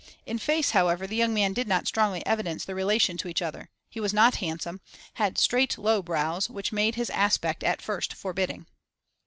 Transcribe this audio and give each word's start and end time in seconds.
In 0.25 0.39
face, 0.39 0.71
however, 0.71 1.05
the 1.05 1.15
young 1.15 1.31
man 1.31 1.53
did 1.53 1.67
not 1.67 1.85
strongly 1.85 2.25
evidence 2.25 2.65
their 2.65 2.75
relation 2.75 3.17
to 3.17 3.27
each 3.27 3.39
other: 3.39 3.69
he 3.87 3.99
was 3.99 4.15
not 4.15 4.37
handsome, 4.37 4.81
and 4.83 5.01
had 5.13 5.37
straight 5.37 5.77
low 5.77 6.01
brows, 6.01 6.49
which 6.49 6.71
made 6.73 6.95
his 6.95 7.11
aspect 7.11 7.63
at 7.63 7.83
first 7.83 8.15
forbidding. 8.15 8.65